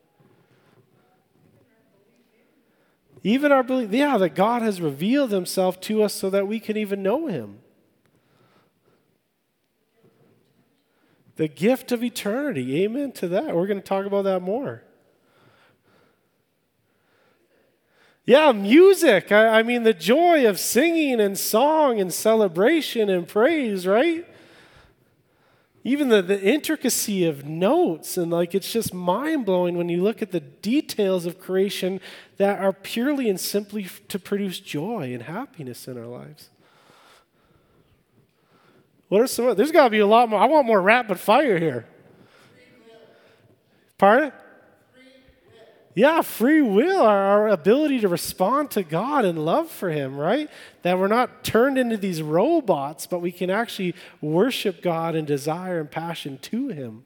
[3.23, 6.77] Even our belief, yeah, that God has revealed himself to us so that we can
[6.77, 7.59] even know him.
[11.37, 12.83] The gift of eternity.
[12.83, 13.55] Amen to that.
[13.55, 14.83] We're going to talk about that more.
[18.25, 19.33] Yeah, music.
[19.33, 24.27] I, I, mean, the joy of singing and song and celebration and praise, right?
[25.83, 30.31] Even the, the intricacy of notes and like it's just mind-blowing when you look at
[30.31, 32.01] the details of creation
[32.37, 36.51] that are purely and simply to produce joy and happiness in our lives.
[39.09, 41.59] What are some there's got to be a lot more i want more rapid fire
[41.59, 41.87] here.
[43.99, 44.33] Pardon
[45.95, 50.49] yeah, free will, our, our, ability to respond to God and love for Him, right?
[50.83, 55.81] That we're not turned into these robots, but we can actually worship God and desire
[55.81, 57.05] and passion to Him.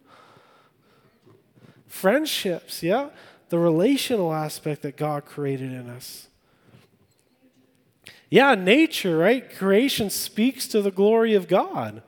[1.86, 3.08] Friendships, yeah,
[3.48, 6.28] the relational aspect that God created in us.
[8.28, 9.48] Yeah, nature, right?
[9.56, 12.02] Creation speaks to the glory of God.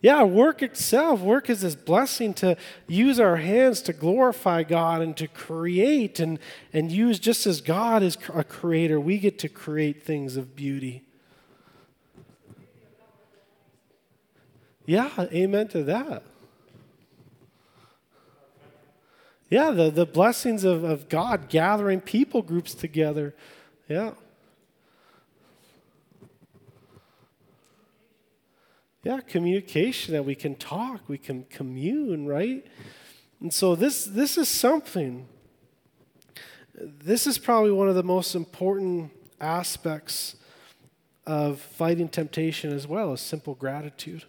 [0.00, 5.16] Yeah, work itself, work is this blessing to use our hands to glorify God and
[5.16, 6.38] to create and,
[6.72, 11.04] and use just as God is a creator, we get to create things of beauty.
[14.86, 16.22] Yeah, amen to that.
[19.50, 23.34] Yeah, the, the blessings of, of God gathering people groups together.
[23.88, 24.12] Yeah.
[29.04, 32.66] Yeah, communication that we can talk, we can commune, right?
[33.40, 35.28] And so this this is something.
[36.74, 40.36] This is probably one of the most important aspects
[41.26, 44.24] of fighting temptation as well as simple gratitude.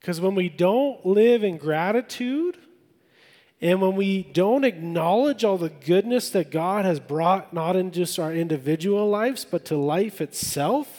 [0.00, 2.56] Because when we don't live in gratitude,
[3.60, 8.18] and when we don't acknowledge all the goodness that God has brought, not in just
[8.18, 10.95] our individual lives, but to life itself,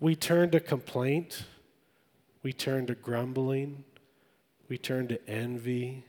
[0.00, 1.44] we turn to complaint,
[2.42, 3.84] we turn to grumbling,
[4.68, 6.04] we turn to envy,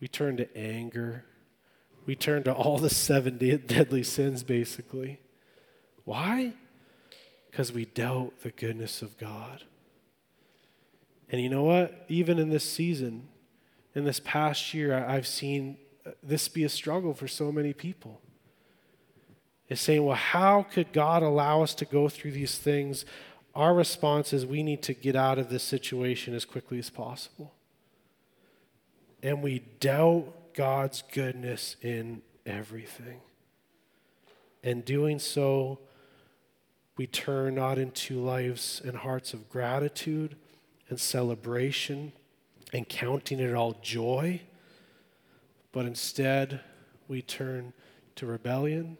[0.00, 1.24] we turn to anger,
[2.04, 5.18] we turn to all the seven deadly sins, basically.
[6.04, 6.52] Why?
[7.50, 9.64] Because we doubt the goodness of God.
[11.28, 12.04] And you know what?
[12.08, 13.28] Even in this season,
[13.94, 18.20] in this past year, I've seen uh, this be a struggle for so many people.
[19.68, 23.04] Is saying, well, how could God allow us to go through these things?
[23.54, 27.52] Our response is we need to get out of this situation as quickly as possible.
[29.22, 33.20] And we doubt God's goodness in everything.
[34.62, 35.80] And doing so,
[36.96, 40.36] we turn not into lives and hearts of gratitude
[40.88, 42.12] and celebration
[42.72, 44.40] and counting it all joy,
[45.72, 46.60] but instead
[47.08, 47.72] we turn
[48.16, 48.96] to rebellion,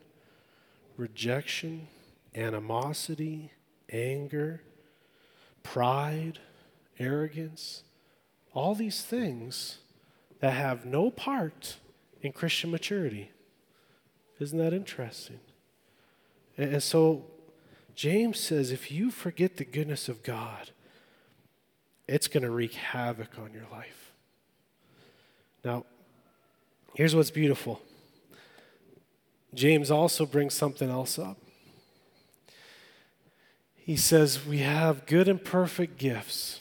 [0.96, 1.88] rejection,
[2.34, 3.52] animosity,
[3.90, 4.62] anger,
[5.62, 6.38] pride,
[6.98, 7.82] arrogance,
[8.52, 9.78] all these things
[10.40, 11.76] that have no part
[12.22, 13.30] in Christian maturity.
[14.38, 15.40] Isn't that interesting?
[16.58, 17.24] And so
[17.94, 20.70] James says if you forget the goodness of God,
[22.06, 24.12] it's going to wreak havoc on your life.
[25.64, 25.84] Now,
[26.94, 27.80] here's what's beautiful
[29.56, 31.38] James also brings something else up.
[33.74, 36.60] He says, We have good and perfect gifts.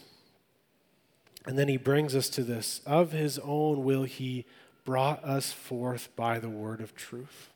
[1.46, 4.46] And then he brings us to this of his own will, he
[4.84, 7.50] brought us forth by the word of truth.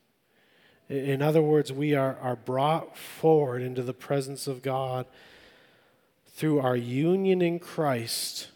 [0.89, 5.05] In other words, we are, are brought forward into the presence of God
[6.33, 8.47] through our union in Christ,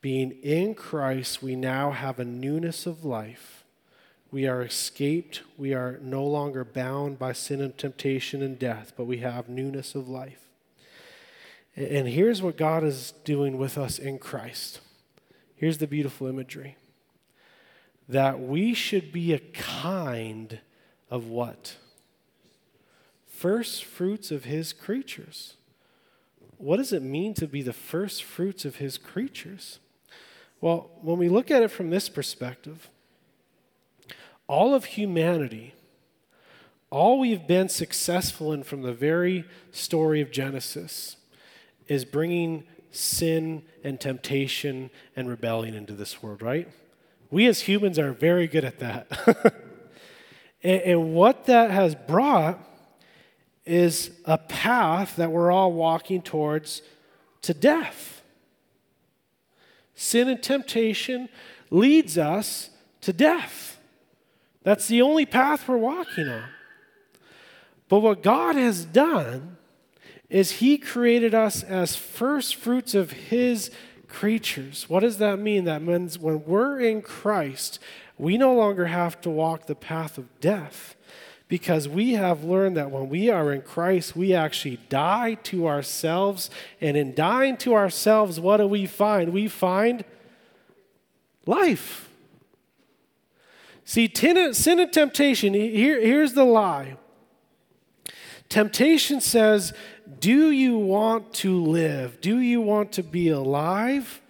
[0.00, 3.57] being in Christ, we now have a newness of life.
[4.30, 5.42] We are escaped.
[5.56, 9.94] We are no longer bound by sin and temptation and death, but we have newness
[9.94, 10.40] of life.
[11.76, 14.80] And here's what God is doing with us in Christ.
[15.56, 16.76] Here's the beautiful imagery
[18.08, 20.60] that we should be a kind
[21.10, 21.76] of what?
[23.26, 25.58] First fruits of his creatures
[26.58, 29.78] what does it mean to be the first fruits of his creatures?
[30.60, 32.90] Well, when we look at it from this perspective,
[34.48, 35.74] all of humanity,
[36.90, 41.16] all we've been successful in from the very story of Genesis
[41.86, 46.68] is bringing sin and temptation and rebellion into this world, right?
[47.30, 49.06] We as humans are very good at that.
[50.62, 52.58] and, and what that has brought
[53.66, 56.80] is a path that we're all walking towards
[57.42, 58.22] to death.
[59.94, 61.28] Sin and temptation
[61.70, 62.70] leads us
[63.02, 63.77] to death.
[64.68, 66.44] That's the only path we're walking on.
[67.88, 69.56] But what God has done
[70.28, 73.70] is He created us as first fruits of His
[74.08, 74.84] creatures.
[74.86, 75.64] What does that mean?
[75.64, 77.78] That means when we're in Christ,
[78.18, 80.96] we no longer have to walk the path of death
[81.48, 86.50] because we have learned that when we are in Christ, we actually die to ourselves.
[86.78, 89.32] And in dying to ourselves, what do we find?
[89.32, 90.04] We find
[91.46, 92.07] life.
[93.88, 96.98] See, sin and temptation, here, here's the lie.
[98.50, 99.72] Temptation says,
[100.18, 102.20] Do you want to live?
[102.20, 104.20] Do you want to be alive?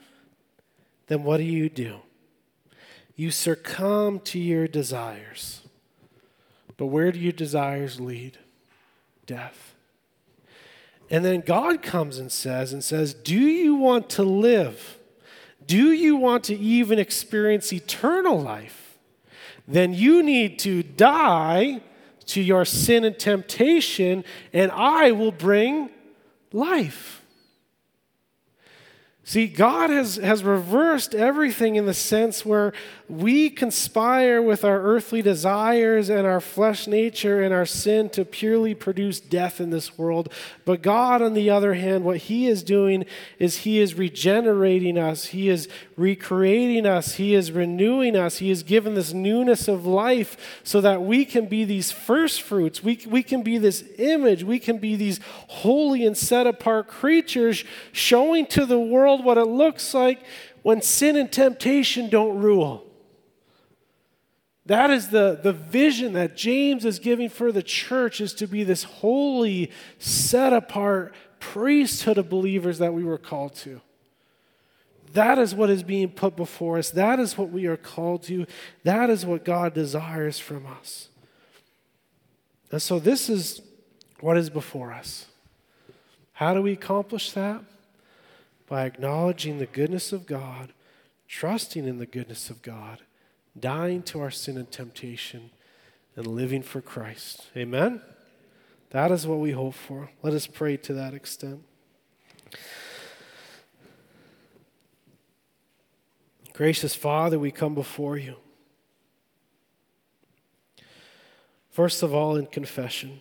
[1.09, 1.97] Then what do you do?
[3.17, 5.63] You succumb to your desires.
[6.77, 8.39] But where do your desires lead?
[9.27, 9.75] Death.
[11.11, 14.99] And then God comes and says, and says, Do you want to live?
[15.67, 18.78] Do you want to even experience eternal life?
[19.69, 21.83] Then you need to die
[22.27, 25.91] to your sin and temptation, and I will bring
[26.53, 27.18] life.
[29.29, 32.73] See, God has, has reversed everything in the sense where
[33.11, 38.75] we conspire with our earthly desires and our flesh nature and our sin to purely
[38.75, 40.33] produce death in this world.
[40.65, 43.05] But God, on the other hand, what He is doing
[43.39, 45.69] is He is regenerating us, He is
[45.99, 51.03] recreating us, He is renewing us, He has given this newness of life so that
[51.03, 52.83] we can be these first fruits.
[52.83, 57.63] We, we can be this image, we can be these holy and set apart creatures
[57.93, 60.23] showing to the world world what it looks like
[60.63, 62.85] when sin and temptation don't rule.
[64.67, 68.65] That is the, the vision that James is giving for the church is to be
[68.65, 73.81] this holy, set apart priesthood of believers that we were called to.
[75.15, 76.91] That is what is being put before us.
[76.91, 78.47] That is what we are called to.
[78.85, 81.09] That is what God desires from us.
[82.71, 83.63] And so, this is
[84.21, 85.25] what is before us.
[86.35, 87.63] How do we accomplish that?
[88.69, 90.73] By acknowledging the goodness of God,
[91.27, 93.01] trusting in the goodness of God,
[93.59, 95.51] dying to our sin and temptation,
[96.17, 97.47] and living for Christ.
[97.57, 98.03] Amen?
[98.91, 100.11] That is what we hope for.
[100.23, 101.63] Let us pray to that extent.
[106.53, 108.37] Gracious Father, we come before you.
[111.71, 113.21] First of all, in confession.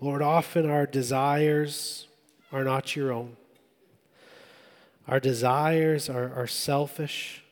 [0.00, 2.06] Lord, often our desires,
[2.52, 3.36] are not your own.
[5.06, 7.42] Our desires are, are selfish.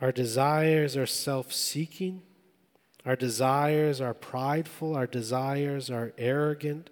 [0.00, 2.22] Our desires are self seeking.
[3.04, 4.94] Our desires are prideful.
[4.94, 6.90] Our desires are arrogant.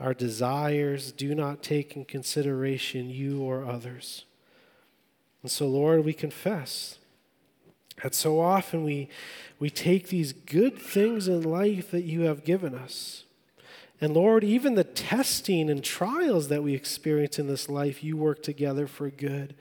[0.00, 4.24] Our desires do not take in consideration you or others.
[5.42, 6.98] And so, Lord, we confess
[8.02, 9.08] that so often we,
[9.58, 13.23] we take these good things in life that you have given us
[14.00, 18.42] and Lord, even the testing and trials that we experience in this life, you work
[18.42, 19.54] together for good.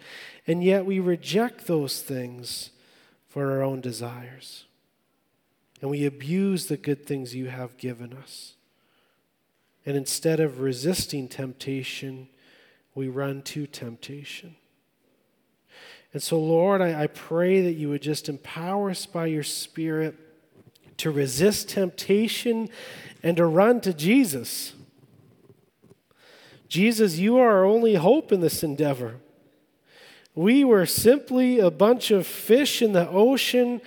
[0.47, 2.71] And yet we reject those things
[3.29, 4.65] for our own desires.
[5.81, 8.53] And we abuse the good things you have given us.
[9.85, 12.29] And instead of resisting temptation,
[12.95, 14.55] we run to temptation.
[16.13, 20.15] And so, Lord, I, I, pray that you would just empower us by your Spirit
[20.97, 22.69] to resist temptation
[23.21, 24.73] and to run to Jesus.
[26.67, 29.15] Jesus, you are our only hope in this endeavor.
[30.35, 33.81] We were simply a bunch of fish in the ocean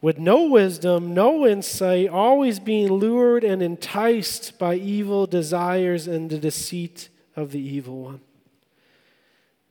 [0.00, 6.38] with no wisdom, no insight, always being lured and enticed by evil desires and the
[6.38, 8.20] deceit of the evil one.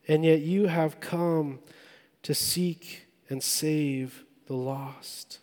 [0.08, 1.60] And yet you have come
[2.24, 5.40] to seek and save the lost.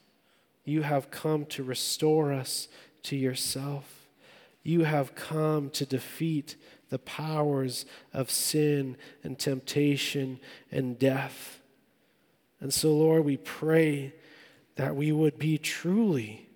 [0.64, 2.68] You have come to restore us
[3.04, 4.08] to yourself.
[4.62, 6.56] You have come to defeat
[6.88, 10.40] the powers of sin and temptation
[10.70, 11.60] and death.
[12.60, 14.14] And so, Lord, we pray
[14.76, 16.48] that we would be truly,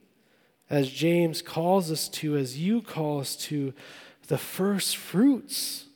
[0.71, 3.75] as James calls us to, as you call us to,
[4.29, 5.87] the first fruits,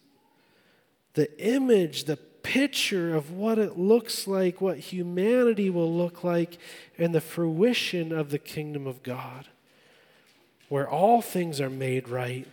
[1.15, 6.59] the image, the picture of what it looks like, what humanity will look like,
[6.99, 9.47] and the fruition of the kingdom of God
[10.73, 12.49] where all things are made right.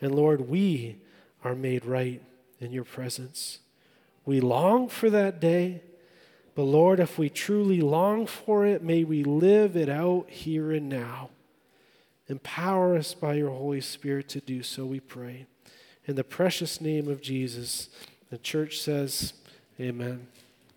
[0.00, 0.98] And Lord, we
[1.42, 2.22] are made right
[2.60, 3.58] in your presence.
[4.24, 5.82] We long for that day,
[6.54, 10.88] but Lord, if we truly long for it, may we live it out here and
[10.88, 11.30] now.
[12.28, 15.46] Empower us by your Holy Spirit to do so, we pray.
[16.04, 17.88] In the precious name of Jesus,
[18.30, 19.32] the church says,
[19.80, 20.26] Amen.